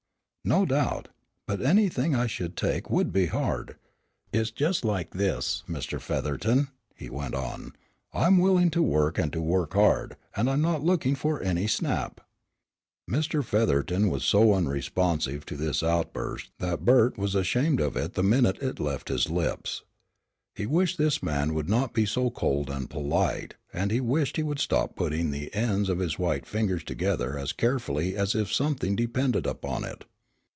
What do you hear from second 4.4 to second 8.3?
just like this, Mr. Featherton," he went on, "I